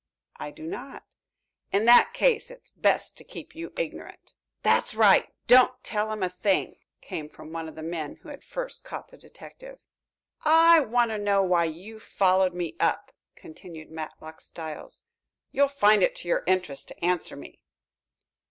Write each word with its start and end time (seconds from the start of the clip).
"I 0.37 0.49
do 0.49 0.65
not." 0.65 1.05
"In 1.71 1.85
that 1.85 2.11
case, 2.11 2.49
it's 2.49 2.71
best 2.71 3.19
to 3.19 3.23
keep 3.23 3.53
you 3.55 3.71
ignorant." 3.77 4.33
"That's 4.63 4.95
right, 4.95 5.31
don't 5.45 5.73
tell 5.83 6.11
him 6.11 6.23
a 6.23 6.27
thing," 6.29 6.77
came 7.01 7.29
from 7.29 7.53
one 7.53 7.69
of 7.69 7.75
the 7.75 7.83
men 7.83 8.15
who 8.15 8.29
had 8.29 8.43
first 8.43 8.83
caught 8.83 9.09
the 9.09 9.17
detective. 9.19 9.77
"I 10.43 10.79
want 10.79 11.11
to 11.11 11.19
know 11.19 11.43
why 11.43 11.65
you 11.65 11.99
followed 11.99 12.55
me 12.55 12.75
up?" 12.79 13.11
continued 13.35 13.91
Matlock 13.91 14.41
Styles. 14.41 15.03
"You'll 15.51 15.67
find 15.67 16.01
it 16.01 16.15
to 16.15 16.27
your 16.27 16.43
interest 16.47 16.87
to 16.87 17.05
answer 17.05 17.35
me." 17.35 17.61